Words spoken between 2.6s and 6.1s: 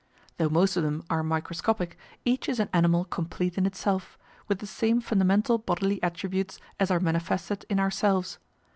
animal complete in itself, with the same fundamental bodily